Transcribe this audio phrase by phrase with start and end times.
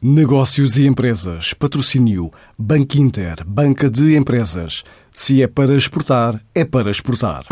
[0.00, 4.84] Negócios e Empresas, patrocínio Banco Inter, Banca de Empresas.
[5.10, 7.42] Se é para exportar, é para exportar.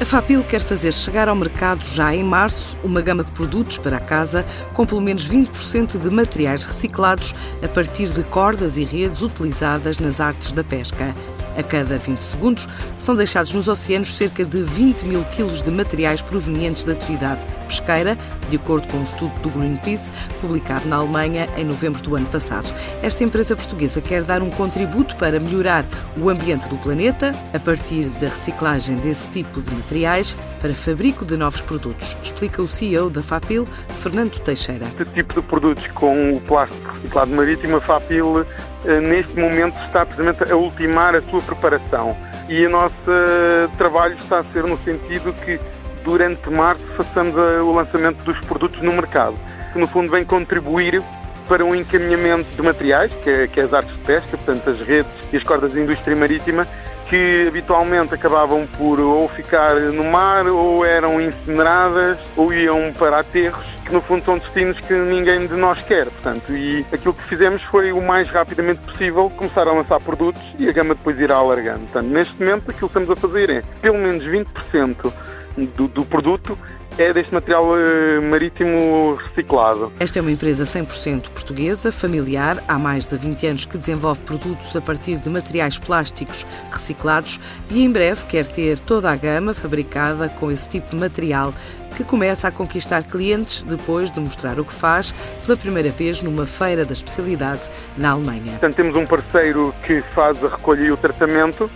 [0.00, 3.98] A Fapil quer fazer chegar ao mercado já em março uma gama de produtos para
[3.98, 9.20] a casa com pelo menos 20% de materiais reciclados a partir de cordas e redes
[9.20, 11.14] utilizadas nas artes da pesca.
[11.56, 16.22] A cada 20 segundos são deixados nos oceanos cerca de 20 mil quilos de materiais
[16.22, 18.16] provenientes da atividade pesqueira,
[18.50, 22.68] de acordo com um estudo do Greenpeace publicado na Alemanha em novembro do ano passado.
[23.02, 25.84] Esta empresa portuguesa quer dar um contributo para melhorar
[26.18, 31.36] o ambiente do planeta a partir da reciclagem desse tipo de materiais para fabrico de
[31.36, 33.66] novos produtos, explica o CEO da FAPIL,
[34.00, 34.86] Fernando Teixeira.
[34.86, 38.44] Este tipo de produtos com o plástico reciclado marítimo, a FAPIL
[38.84, 42.16] eh, neste momento está precisamente a ultimar a sua preparação
[42.48, 45.58] e o nosso eh, trabalho está a ser no sentido que
[46.04, 49.34] durante março façamos o lançamento dos produtos no mercado,
[49.72, 51.02] que no fundo vem contribuir
[51.48, 54.80] para um encaminhamento de materiais, que é, que é as artes de pesca, portanto as
[54.80, 56.66] redes e as cordas da indústria marítima,
[57.08, 63.66] que habitualmente acabavam por ou ficar no mar, ou eram incineradas, ou iam para aterros,
[63.84, 66.04] que no fundo são destinos que ninguém de nós quer.
[66.04, 70.68] Portanto, e aquilo que fizemos foi o mais rapidamente possível começar a lançar produtos e
[70.68, 71.80] a gama depois irá alargando.
[71.80, 75.12] Portanto, neste momento aquilo que estamos a fazer é pelo menos 20%
[75.56, 76.56] do, do produto
[76.98, 79.92] é deste material uh, marítimo reciclado.
[79.98, 84.74] Esta é uma empresa 100% portuguesa, familiar, há mais de 20 anos que desenvolve produtos
[84.76, 87.40] a partir de materiais plásticos reciclados
[87.70, 91.54] e em breve quer ter toda a gama fabricada com esse tipo de material
[91.96, 95.12] que começa a conquistar clientes depois de mostrar o que faz
[95.44, 97.62] pela primeira vez numa feira da especialidade
[97.96, 98.52] na Alemanha.
[98.52, 101.70] Portanto, temos um parceiro que faz a recolha e o tratamento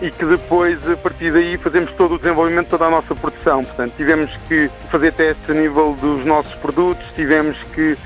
[0.00, 3.64] e que depois, a partir daí, fazemos todo o desenvolvimento, toda a nossa produção.
[3.64, 7.96] Portanto, tivemos que fazer testes a nível dos nossos produtos, tivemos que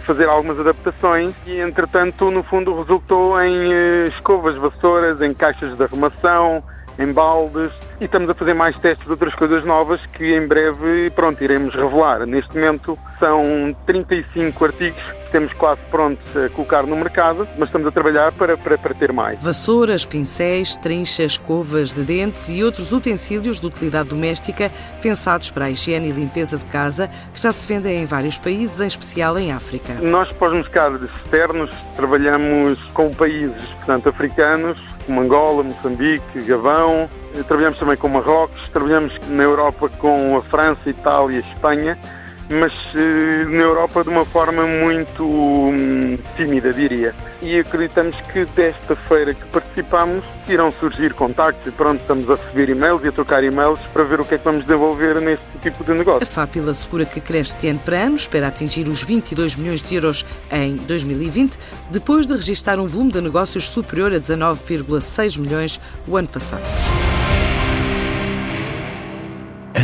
[0.00, 5.82] fazer algumas adaptações e, entretanto, no fundo, resultou em eh, escovas, vassouras, em caixas de
[5.82, 6.62] arrumação,
[6.98, 11.10] em baldes e estamos a fazer mais testes de outras coisas novas que em breve,
[11.10, 12.26] pronto, iremos revelar.
[12.26, 13.42] Neste momento são
[13.86, 18.56] 35 artigos que temos quase prontos a colocar no mercado, mas estamos a trabalhar para,
[18.56, 19.40] para, para ter mais.
[19.42, 24.70] Vassouras, pincéis, trinchas, escovas de dentes e outros utensílios de utilidade doméstica
[25.02, 28.80] pensados para a higiene e limpeza de casa que já se vendem em vários países,
[28.80, 29.94] em especial em África.
[29.94, 37.08] Nós, para os mercados externos, trabalhamos com países, portanto, africanos, como Angola, Moçambique, Gabão.
[37.46, 41.98] Trabalhamos também com Marrocos, trabalhamos na Europa com a França, Itália, Espanha
[42.50, 47.14] mas eh, na Europa de uma forma muito hum, tímida, diria.
[47.42, 52.70] E acreditamos que desta feira que participamos irão surgir contactos e pronto, estamos a receber
[52.70, 55.84] e-mails e a trocar e-mails para ver o que é que vamos desenvolver neste tipo
[55.84, 56.22] de negócio.
[56.22, 59.94] A FAPIL assegura que cresce de ano para ano, espera atingir os 22 milhões de
[59.94, 61.58] euros em 2020,
[61.90, 66.62] depois de registrar um volume de negócios superior a 19,6 milhões o ano passado.